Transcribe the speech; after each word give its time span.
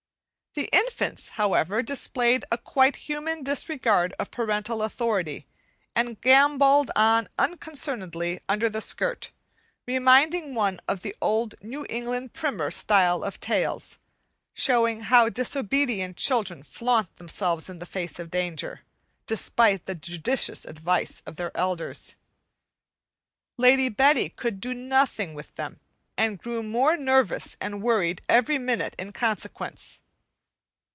The 0.53 0.67
infants, 0.73 1.29
however, 1.29 1.81
displayed 1.81 2.43
a 2.51 2.57
quite 2.57 2.97
human 3.07 3.41
disregard 3.41 4.13
of 4.19 4.31
parental 4.31 4.83
authority 4.83 5.47
and 5.95 6.19
gambolled 6.19 6.91
on 6.93 7.29
unconcernedly 7.39 8.41
under 8.49 8.67
the 8.67 8.81
skirt; 8.81 9.31
reminding 9.87 10.53
one 10.53 10.81
of 10.89 11.03
the 11.03 11.15
old 11.21 11.55
New 11.61 11.85
England 11.89 12.33
primer 12.33 12.69
style 12.69 13.23
of 13.23 13.39
tales, 13.39 13.97
showing 14.53 15.03
how 15.03 15.29
disobedient 15.29 16.17
children 16.17 16.63
flaunt 16.63 17.15
themselves 17.15 17.69
in 17.69 17.77
the 17.79 17.85
face 17.85 18.19
of 18.19 18.29
danger, 18.29 18.81
despite 19.27 19.85
the 19.85 19.95
judicious 19.95 20.65
advice 20.65 21.21
of 21.25 21.37
their 21.37 21.55
elders. 21.55 22.17
Lady 23.55 23.87
Betty 23.87 24.27
could 24.27 24.59
do 24.59 24.73
nothing 24.73 25.33
with 25.33 25.55
them, 25.55 25.79
and 26.17 26.37
grew 26.37 26.61
more 26.61 26.97
nervous 26.97 27.55
and 27.61 27.81
worried 27.81 28.21
every 28.27 28.57
minute 28.57 28.95
in 28.99 29.13
consequence. 29.13 29.99